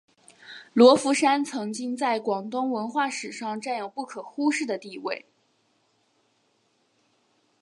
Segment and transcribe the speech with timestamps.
[0.73, 5.27] 罗浮山曾经在广东文化史上占有不可忽视的地位。